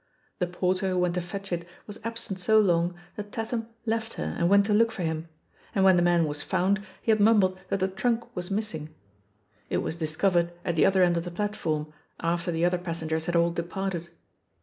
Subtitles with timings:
[0.39, 4.35] The porter who went to fetch it was absent so long that Tatham left her
[4.35, 5.29] and went to look for him,
[5.75, 8.89] and when the man was found, he had mumbled that the trunk was missing.
[9.69, 13.35] It was discovered at the other end of the platform, after the other passengers had
[13.35, 14.09] all departed.